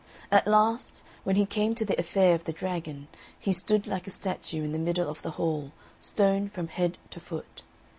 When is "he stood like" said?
3.37-4.07